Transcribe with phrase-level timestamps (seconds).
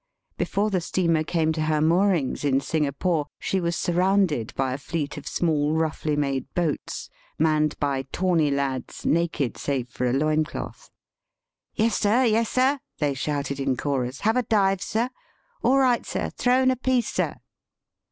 [0.35, 5.15] Before the steamer came to her moorings in Singapore she was surrounded by a fleet
[5.15, 10.89] of small roughly made boats, manned by tawny lads naked save for a loincloth.
[11.77, 12.79] ^' Yessir, yessir!
[12.89, 15.07] '* they shouted in chorus;^• have a dive, sir?
[15.61, 16.31] All right, sir!
[16.31, 17.35] throw in a piece, sir.'